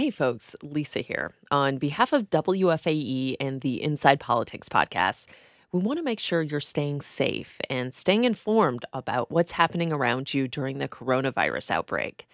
[0.00, 1.34] Hey, folks, Lisa here.
[1.50, 5.26] On behalf of WFAE and the Inside Politics podcast,
[5.72, 10.32] we want to make sure you're staying safe and staying informed about what's happening around
[10.32, 12.26] you during the coronavirus outbreak.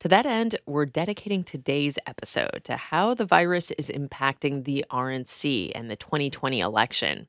[0.00, 5.72] To that end, we're dedicating today's episode to how the virus is impacting the RNC
[5.74, 7.26] and the 2020 election.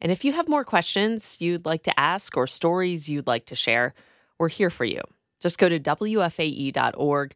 [0.00, 3.54] And if you have more questions you'd like to ask or stories you'd like to
[3.54, 3.92] share,
[4.38, 5.02] we're here for you.
[5.38, 7.34] Just go to WFAE.org.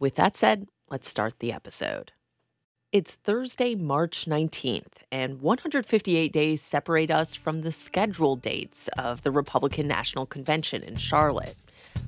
[0.00, 2.12] With that said, let's start the episode.
[2.92, 9.32] It's Thursday, March 19th, and 158 days separate us from the scheduled dates of the
[9.32, 11.56] Republican National Convention in Charlotte.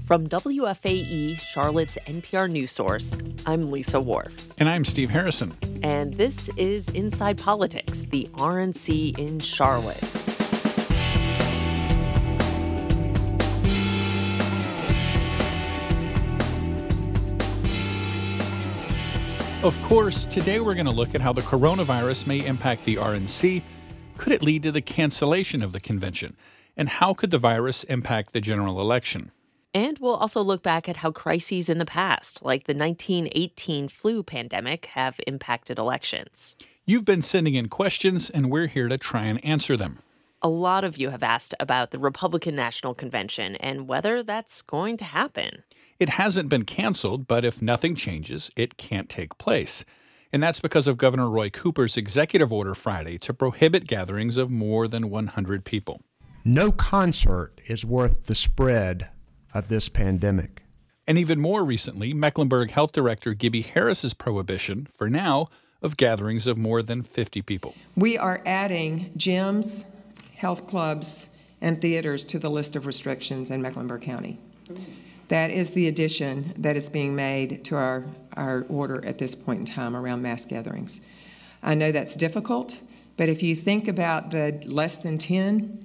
[0.05, 4.53] From WFAE, Charlotte's NPR news source, I'm Lisa Worf.
[4.61, 5.53] And I'm Steve Harrison.
[5.83, 10.36] And this is Inside Politics, the RNC in Charlotte.
[19.63, 23.63] Of course, today we're going to look at how the coronavirus may impact the RNC.
[24.19, 26.37] Could it lead to the cancellation of the convention?
[26.77, 29.33] And how could the virus impact the general election?
[29.73, 34.23] And we'll also look back at how crises in the past, like the 1918 flu
[34.23, 36.55] pandemic, have impacted elections.
[36.85, 40.01] You've been sending in questions, and we're here to try and answer them.
[40.43, 44.99] A lot of you have asked about the Republican National Convention and whether that's going
[44.99, 45.65] to happen.
[45.99, 49.85] It hasn't been canceled, but if nothing changes, it can't take place.
[50.33, 54.89] And that's because of Governor Roy Cooper's executive order Friday to prohibit gatherings of more
[54.89, 56.03] than 100 people.
[56.45, 59.09] No concert is worth the spread
[59.55, 60.63] of this pandemic.
[61.07, 65.47] And even more recently, Mecklenburg Health Director Gibbie Harris's prohibition, for now,
[65.81, 67.75] of gatherings of more than 50 people.
[67.97, 69.85] We are adding gyms,
[70.37, 71.31] health clubs,
[71.61, 74.39] and theaters to the list of restrictions in Mecklenburg County.
[75.29, 79.61] That is the addition that is being made to our, our order at this point
[79.61, 81.01] in time around mass gatherings.
[81.63, 82.83] I know that's difficult,
[83.17, 85.85] but if you think about the less than 10,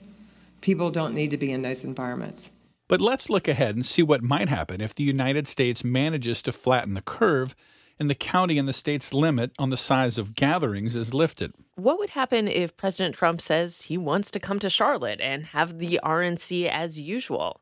[0.62, 2.52] people don't need to be in those environments.
[2.88, 6.52] But let's look ahead and see what might happen if the United States manages to
[6.52, 7.56] flatten the curve
[8.02, 11.54] and the county and the state's limit on the size of gatherings is lifted.
[11.76, 15.80] What would happen if President Trump says he wants to come to Charlotte and have
[15.80, 17.61] the RNC as usual?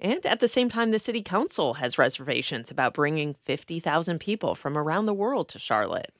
[0.00, 4.78] And at the same time, the city council has reservations about bringing 50,000 people from
[4.78, 6.12] around the world to Charlotte.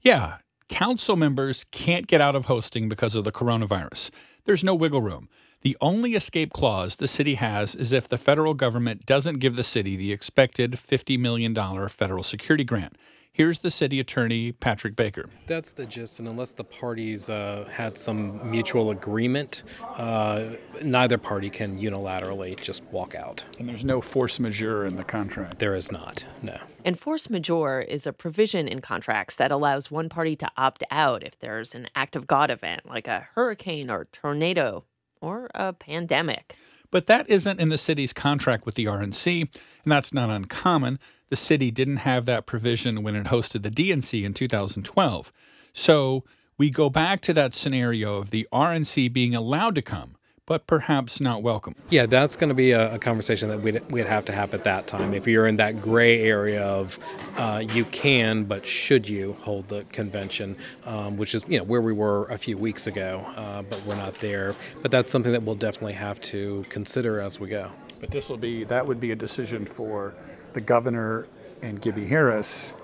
[0.00, 0.38] Yeah,
[0.68, 4.10] council members can't get out of hosting because of the coronavirus.
[4.44, 5.28] There's no wiggle room.
[5.62, 9.64] The only escape clause the city has is if the federal government doesn't give the
[9.64, 11.54] city the expected $50 million
[11.88, 12.96] federal security grant.
[13.36, 15.28] Here's the city attorney, Patrick Baker.
[15.46, 19.62] That's the gist, and unless the parties uh, had some mutual agreement,
[19.98, 23.44] uh, neither party can unilaterally just walk out.
[23.58, 25.58] And there's no force majeure in the contract.
[25.58, 26.56] There is not, no.
[26.82, 31.22] And force majeure is a provision in contracts that allows one party to opt out
[31.22, 34.84] if there's an act of God event, like a hurricane or tornado
[35.20, 36.54] or a pandemic.
[36.90, 40.98] But that isn't in the city's contract with the RNC, and that's not uncommon
[41.28, 45.32] the city didn't have that provision when it hosted the DNC in 2012.
[45.72, 46.24] So
[46.58, 50.16] we go back to that scenario of the RNC being allowed to come,
[50.46, 51.74] but perhaps not welcome.
[51.90, 54.64] Yeah, that's going to be a, a, conversation that we'd, we'd have to have at
[54.64, 55.12] that time.
[55.12, 56.98] If you're in that gray area of
[57.36, 61.82] uh, you can, but should you hold the convention, um, which is you know where
[61.82, 64.54] we were a few weeks ago, uh, but we're not there.
[64.80, 67.72] But that's something that we'll definitely have to consider as we go.
[68.00, 70.14] But this will be that would be a decision for
[70.56, 71.28] the governor
[71.60, 72.74] and Gibbie Harris,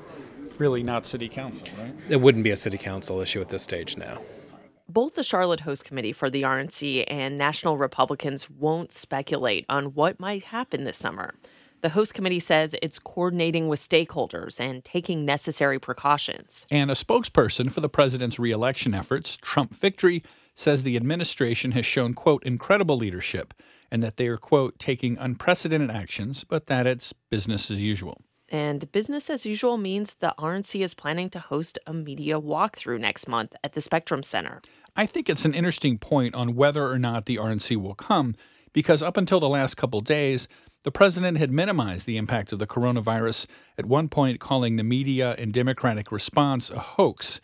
[0.58, 1.94] really not city council, right?
[2.10, 4.20] It wouldn't be a city council issue at this stage now.
[4.90, 10.20] Both the Charlotte Host Committee for the RNC and National Republicans won't speculate on what
[10.20, 11.32] might happen this summer.
[11.80, 16.66] The host committee says it's coordinating with stakeholders and taking necessary precautions.
[16.70, 20.22] And a spokesperson for the president's reelection efforts, Trump Victory,
[20.54, 23.54] says the administration has shown, quote, incredible leadership
[23.92, 28.22] and that they are, quote, taking unprecedented actions, but that it's business as usual.
[28.48, 33.28] And business as usual means the RNC is planning to host a media walkthrough next
[33.28, 34.62] month at the Spectrum Center.
[34.96, 38.34] I think it's an interesting point on whether or not the RNC will come,
[38.72, 40.48] because up until the last couple days,
[40.84, 43.46] the president had minimized the impact of the coronavirus,
[43.76, 47.42] at one point calling the media and Democratic response a hoax.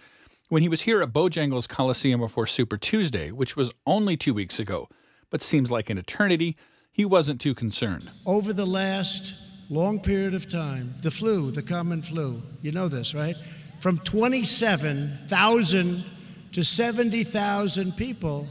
[0.49, 4.59] When he was here at Bojangles Coliseum before Super Tuesday, which was only two weeks
[4.59, 4.89] ago,
[5.31, 6.57] but seems like an eternity,
[6.93, 8.11] he wasn't too concerned.
[8.27, 9.35] Over the last
[9.71, 13.37] long period of time, the flu, the common flu, you know this, right?
[13.81, 16.05] From 27,000
[16.53, 18.47] to 70,000 people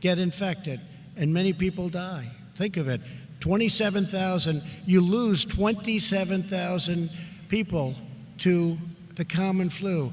[0.00, 0.80] get infected,
[1.16, 2.26] and many people die.
[2.54, 3.00] Think of it
[3.40, 7.10] 27,000, you lose 27,000
[7.48, 7.94] people
[8.38, 8.76] to
[9.16, 10.12] the common flu.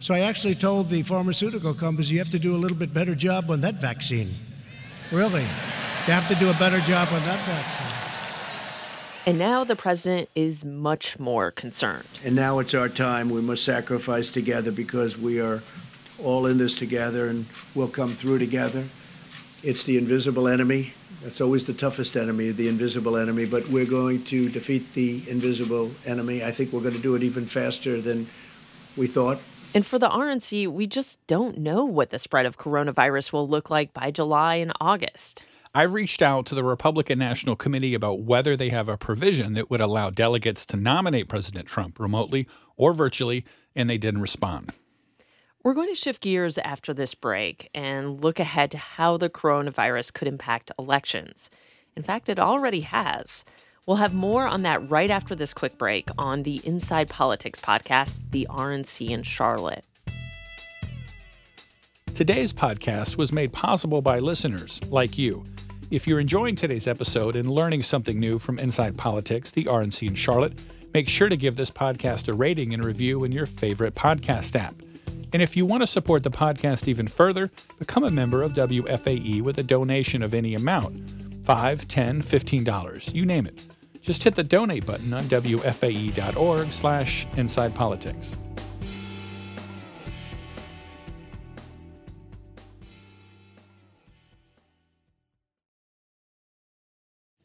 [0.00, 3.16] So I actually told the pharmaceutical companies you have to do a little bit better
[3.16, 4.32] job on that vaccine.
[5.10, 5.42] Really.
[5.42, 8.08] You have to do a better job on that vaccine.
[9.26, 12.06] And now the president is much more concerned.
[12.24, 13.30] And now it's our time.
[13.30, 15.62] We must sacrifice together because we are
[16.22, 18.84] all in this together and we'll come through together.
[19.62, 20.92] It's the invisible enemy.
[21.22, 25.90] That's always the toughest enemy, the invisible enemy, but we're going to defeat the invisible
[26.06, 26.44] enemy.
[26.44, 28.26] I think we're going to do it even faster than
[28.96, 29.40] we thought.
[29.74, 33.68] And for the RNC, we just don't know what the spread of coronavirus will look
[33.68, 35.44] like by July and August.
[35.74, 39.70] I reached out to the Republican National Committee about whether they have a provision that
[39.70, 43.44] would allow delegates to nominate President Trump remotely or virtually,
[43.76, 44.72] and they didn't respond.
[45.62, 50.14] We're going to shift gears after this break and look ahead to how the coronavirus
[50.14, 51.50] could impact elections.
[51.94, 53.44] In fact, it already has.
[53.88, 58.20] We'll have more on that right after this quick break on the Inside Politics podcast,
[58.32, 59.82] The RNC in Charlotte.
[62.14, 65.42] Today's podcast was made possible by listeners like you.
[65.90, 70.14] If you're enjoying today's episode and learning something new from Inside Politics, the RNC in
[70.14, 70.60] Charlotte,
[70.92, 74.74] make sure to give this podcast a rating and review in your favorite podcast app.
[75.32, 77.48] And if you want to support the podcast even further,
[77.78, 80.94] become a member of WFAE with a donation of any amount
[81.46, 83.64] $5, $10, $15, you name it.
[84.08, 88.38] Just hit the donate button on WFAE.org slash Inside Politics.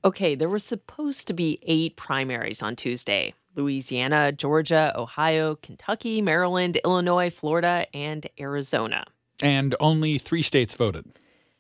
[0.06, 6.78] Okay, there were supposed to be eight primaries on Tuesday Louisiana, Georgia, Ohio, Kentucky, Maryland,
[6.86, 9.04] Illinois, Florida, and Arizona.
[9.42, 11.12] And only three states voted.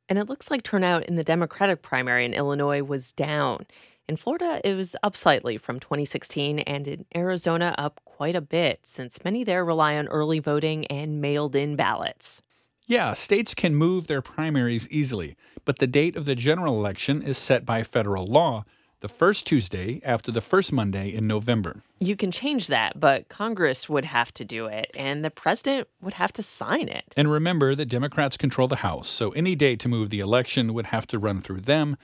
[0.07, 3.65] And it looks like turnout in the Democratic primary in Illinois was down.
[4.05, 8.85] In Florida, it was up slightly from 2016, and in Arizona, up quite a bit,
[8.85, 12.41] since many there rely on early voting and mailed in ballots.
[12.85, 17.37] Yeah, states can move their primaries easily, but the date of the general election is
[17.37, 18.65] set by federal law,
[18.99, 21.81] the first Tuesday after the first Monday in November.
[22.01, 26.13] You can change that, but Congress would have to do it, and the president would
[26.13, 27.13] have to sign it.
[27.15, 30.87] And remember that Democrats control the House, so any date to move the election would
[30.87, 31.95] have to run through them,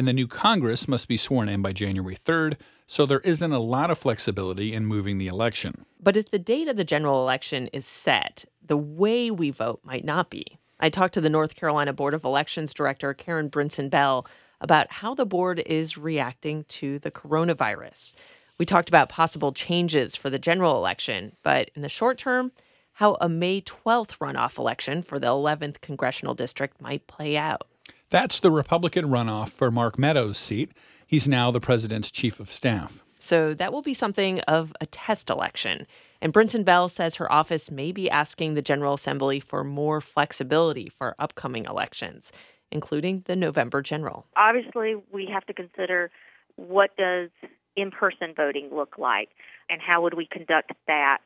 [0.00, 2.56] and the new Congress must be sworn in by January 3rd,
[2.86, 5.84] so there isn't a lot of flexibility in moving the election.
[6.02, 10.06] But if the date of the general election is set, the way we vote might
[10.06, 10.56] not be.
[10.80, 14.26] I talked to the North Carolina Board of Elections Director Karen Brinson Bell
[14.58, 18.14] about how the board is reacting to the coronavirus.
[18.56, 22.52] We talked about possible changes for the general election, but in the short term,
[22.94, 27.66] how a May 12th runoff election for the 11th congressional district might play out.
[28.10, 30.72] That's the Republican runoff for Mark Meadows' seat.
[31.06, 33.04] He's now the president's chief of staff.
[33.18, 35.86] So that will be something of a test election.
[36.20, 40.88] And Brinson Bell says her office may be asking the General Assembly for more flexibility
[40.88, 42.32] for upcoming elections,
[42.72, 44.26] including the November general.
[44.36, 46.10] Obviously, we have to consider
[46.56, 47.30] what does
[47.76, 49.28] in-person voting look like
[49.68, 51.18] and how would we conduct that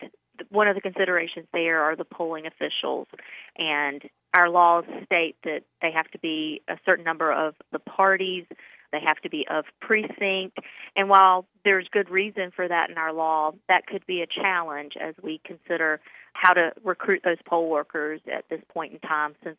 [0.50, 3.06] one of the considerations there are the polling officials,
[3.56, 4.02] and
[4.36, 8.44] our laws state that they have to be a certain number of the parties,
[8.92, 10.58] they have to be of precinct,
[10.96, 14.92] and while there's good reason for that in our law, that could be a challenge
[15.00, 16.00] as we consider
[16.34, 19.56] how to recruit those poll workers at this point in time since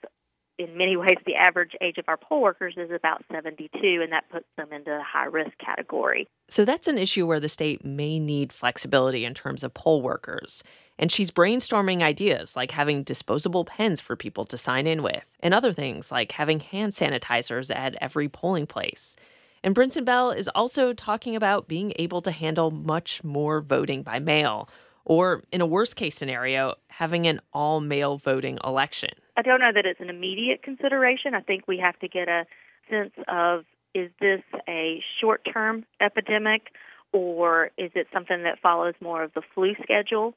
[0.57, 3.69] in many ways, the average age of our poll workers is about 72,
[4.01, 6.27] and that puts them into the high risk category.
[6.47, 10.63] So that's an issue where the state may need flexibility in terms of poll workers.
[10.97, 15.53] And she's brainstorming ideas like having disposable pens for people to sign in with, and
[15.53, 19.15] other things like having hand sanitizers at every polling place.
[19.63, 24.19] And Brinson Bell is also talking about being able to handle much more voting by
[24.19, 24.69] mail,
[25.03, 29.09] or in a worst case scenario, having an all mail voting election.
[29.35, 31.33] I don't know that it's an immediate consideration.
[31.33, 32.45] I think we have to get a
[32.89, 36.67] sense of is this a short term epidemic
[37.11, 40.35] or is it something that follows more of the flu schedule?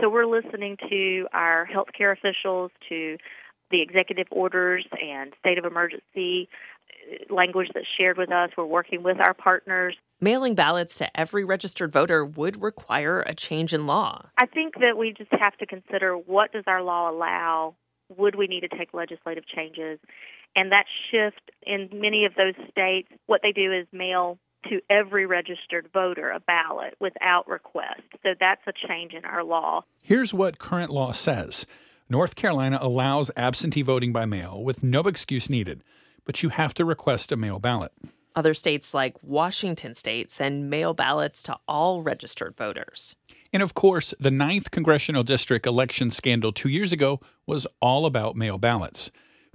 [0.00, 3.16] So we're listening to our healthcare officials, to
[3.70, 6.48] the executive orders and state of emergency
[6.90, 8.50] uh, language that's shared with us.
[8.56, 9.96] We're working with our partners.
[10.20, 14.26] Mailing ballots to every registered voter would require a change in law.
[14.38, 17.74] I think that we just have to consider what does our law allow
[18.16, 19.98] would we need to take legislative changes?
[20.56, 24.38] And that shift in many of those states, what they do is mail
[24.68, 28.02] to every registered voter a ballot without request.
[28.22, 29.84] So that's a change in our law.
[30.02, 31.66] Here's what current law says
[32.08, 35.84] North Carolina allows absentee voting by mail with no excuse needed,
[36.24, 37.92] but you have to request a mail ballot.
[38.34, 43.16] Other states like Washington state send mail ballots to all registered voters.
[43.52, 48.36] And of course, the 9th Congressional District election scandal two years ago was all about
[48.36, 49.10] mail ballots.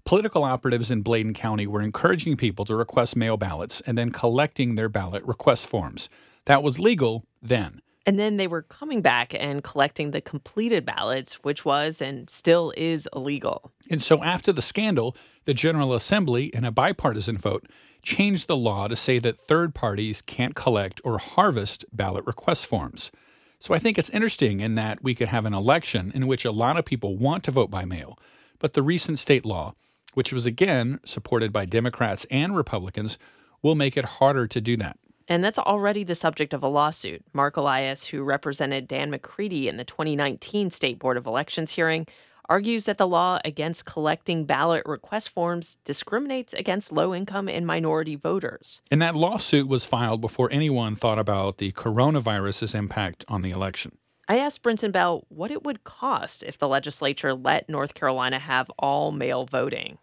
[0.06, 4.76] Political operatives in Bladen County were encouraging people to request mail ballots and then collecting
[4.76, 6.10] their ballot request forms.
[6.46, 7.82] That was legal then.
[8.06, 12.74] And then they were coming back and collecting the completed ballots, which was and still
[12.76, 13.72] is illegal.
[13.90, 17.66] And so after the scandal, the General Assembly, in a bipartisan vote,
[18.02, 23.10] changed the law to say that third parties can't collect or harvest ballot request forms.
[23.58, 26.52] So I think it's interesting in that we could have an election in which a
[26.52, 28.20] lot of people want to vote by mail,
[28.60, 29.74] but the recent state law,
[30.14, 33.18] which was again supported by Democrats and Republicans,
[33.62, 34.98] will make it harder to do that.
[35.28, 37.24] And that's already the subject of a lawsuit.
[37.34, 42.08] Marc Elias, who represented Dan McCready in the 2019 State Board of Elections hearing,
[42.50, 48.16] argues that the law against collecting ballot request forms discriminates against low income and minority
[48.16, 48.82] voters.
[48.92, 53.98] And that lawsuit was filed before anyone thought about the coronavirus's impact on the election.
[54.28, 58.70] I asked Brinson Bell what it would cost if the legislature let North Carolina have
[58.78, 59.98] all mail voting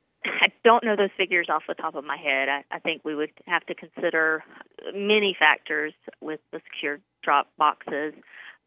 [0.64, 2.48] don't know those figures off the top of my head.
[2.48, 4.44] I, I think we would have to consider
[4.94, 8.14] many factors with the secure drop boxes.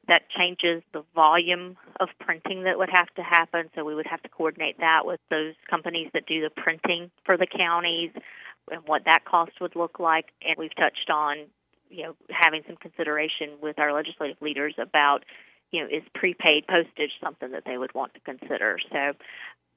[0.08, 3.70] That changes the volume of printing that would have to happen.
[3.74, 7.38] So we would have to coordinate that with those companies that do the printing for
[7.38, 8.12] the counties
[8.70, 10.26] and what that cost would look like.
[10.42, 11.46] And we've touched on,
[11.90, 15.24] you know, having some consideration with our legislative leaders about
[15.74, 18.78] you know, is prepaid postage something that they would want to consider?
[18.92, 19.14] So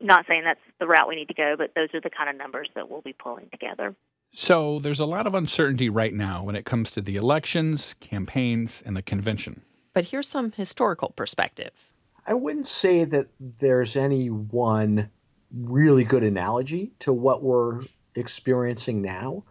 [0.01, 2.37] not saying that's the route we need to go, but those are the kind of
[2.37, 3.95] numbers that we'll be pulling together.
[4.33, 8.83] So there's a lot of uncertainty right now when it comes to the elections, campaigns,
[8.85, 9.63] and the convention.
[9.95, 11.91] But here's some historical perspective.
[12.27, 15.11] I wouldn't say that there's any one
[15.55, 17.83] really good analogy to what we're
[18.15, 19.45] experiencing now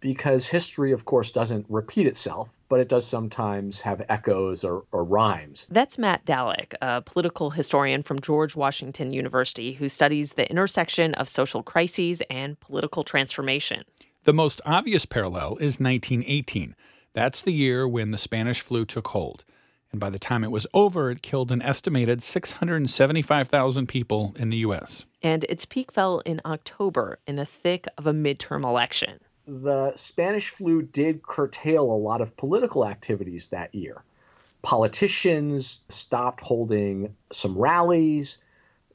[0.00, 5.04] because history, of course, doesn't repeat itself, but it does sometimes have echoes or, or,
[5.04, 5.66] rhymes.
[5.70, 11.28] That's Matt Dallek, a political historian from George Washington University who studies the intersection of
[11.28, 13.84] social crises and political transformation.
[14.24, 16.74] The most obvious parallel is 1918.
[17.12, 19.44] That's the year when the Spanish flu took hold.
[19.92, 24.58] And by the time it was over, it killed an estimated 675,000 people in the
[24.58, 25.04] U.S.
[25.20, 29.18] And its peak fell in October in the thick of a midterm election
[29.50, 34.04] the Spanish flu did curtail a lot of political activities that year.
[34.62, 38.38] Politicians stopped holding some rallies.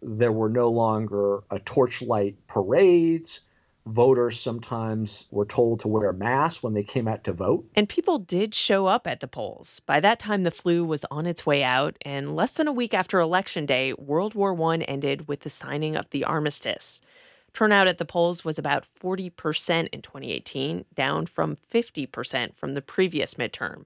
[0.01, 3.41] There were no longer a torchlight parades.
[3.85, 7.67] Voters sometimes were told to wear masks when they came out to vote.
[7.75, 9.81] And people did show up at the polls.
[9.81, 12.93] By that time, the flu was on its way out, and less than a week
[12.93, 17.01] after Election Day, World War I ended with the signing of the armistice.
[17.55, 23.35] Turnout at the polls was about 40% in 2018, down from 50% from the previous
[23.35, 23.85] midterm.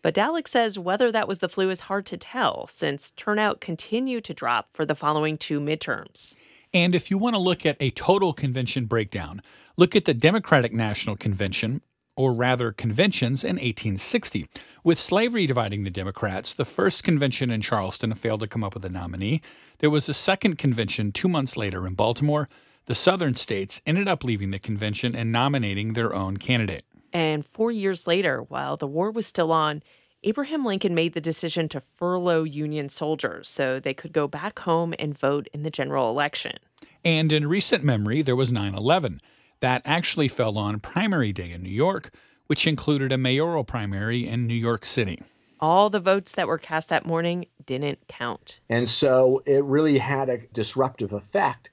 [0.00, 4.24] But Dallek says whether that was the flu is hard to tell since turnout continued
[4.24, 6.34] to drop for the following two midterms.
[6.72, 9.42] And if you want to look at a total convention breakdown,
[9.76, 11.82] look at the Democratic National Convention,
[12.16, 14.48] or rather conventions, in 1860.
[14.82, 18.84] With slavery dividing the Democrats, the first convention in Charleston failed to come up with
[18.86, 19.42] a nominee.
[19.80, 22.48] There was a second convention two months later in Baltimore.
[22.90, 26.82] The southern states ended up leaving the convention and nominating their own candidate.
[27.12, 29.84] And four years later, while the war was still on,
[30.24, 34.92] Abraham Lincoln made the decision to furlough Union soldiers so they could go back home
[34.98, 36.56] and vote in the general election.
[37.04, 39.20] And in recent memory, there was 9 11.
[39.60, 42.12] That actually fell on primary day in New York,
[42.48, 45.22] which included a mayoral primary in New York City.
[45.60, 48.58] All the votes that were cast that morning didn't count.
[48.68, 51.70] And so it really had a disruptive effect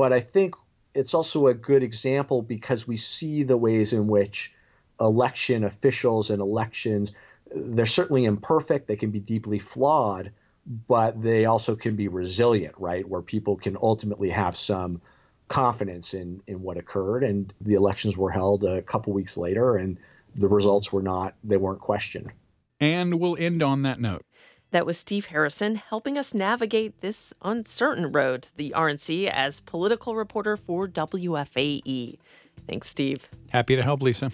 [0.00, 0.54] but I think
[0.94, 4.50] it's also a good example because we see the ways in which
[4.98, 7.12] election officials and elections
[7.54, 10.32] they're certainly imperfect they can be deeply flawed
[10.88, 13.06] but they also can be resilient right?
[13.06, 15.02] Where people can ultimately have some
[15.48, 17.22] confidence in in what occurred.
[17.22, 19.98] And the elections were held a couple weeks later and
[20.34, 22.32] the results were not they weren't questioned.
[22.80, 24.24] And we'll end on that note
[24.70, 30.14] that was Steve Harrison helping us navigate this uncertain road to the RNC as political
[30.16, 32.18] reporter for WFAE.
[32.66, 33.28] Thanks, Steve.
[33.50, 34.30] Happy to help, Lisa.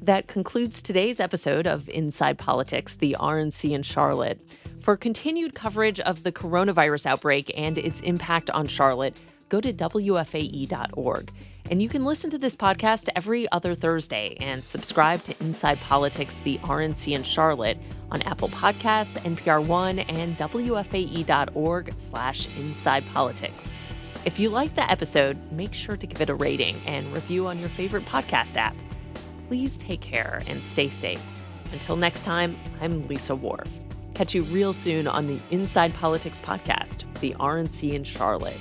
[0.00, 4.40] That concludes today's episode of Inside Politics, the RNC in Charlotte.
[4.80, 9.18] For continued coverage of the coronavirus outbreak and its impact on Charlotte,
[9.48, 11.32] go to WFAE.org.
[11.70, 16.40] And you can listen to this podcast every other Thursday and subscribe to Inside Politics,
[16.40, 17.78] the RNC in Charlotte
[18.10, 23.74] on Apple Podcasts, NPR One, and WFAE.org slash Inside Politics.
[24.24, 27.58] If you like the episode, make sure to give it a rating and review on
[27.58, 28.74] your favorite podcast app.
[29.48, 31.22] Please take care and stay safe.
[31.72, 33.68] Until next time, I'm Lisa Worf.
[34.14, 38.56] Catch you real soon on the Inside Politics podcast, the RNC in Charlotte.